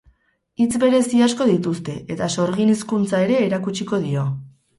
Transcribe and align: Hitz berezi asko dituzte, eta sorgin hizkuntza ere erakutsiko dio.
Hitz 0.63 0.77
berezi 0.83 1.21
asko 1.25 1.47
dituzte, 1.49 1.99
eta 2.15 2.31
sorgin 2.37 2.73
hizkuntza 2.75 3.21
ere 3.27 3.37
erakutsiko 3.51 4.03
dio. 4.09 4.27